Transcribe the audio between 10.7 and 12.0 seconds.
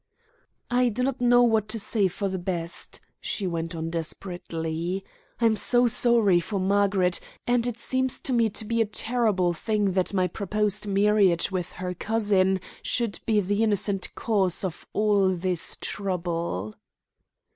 marriage with her